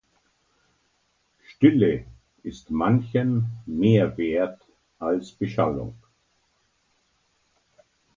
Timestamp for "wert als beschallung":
4.17-5.93